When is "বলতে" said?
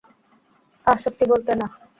1.25-1.51